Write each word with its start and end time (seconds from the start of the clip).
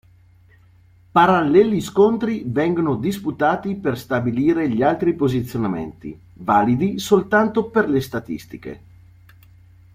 Paralleli 1.13 1.79
scontri 1.79 2.41
vengono 2.47 2.95
disputati 2.95 3.75
per 3.75 3.99
stabilire 3.99 4.67
gli 4.67 4.81
altri 4.81 5.13
posizionamenti, 5.13 6.19
validi 6.33 6.97
soltanto 6.97 7.69
per 7.69 7.87
le 7.87 8.01
statistiche. 8.01 8.81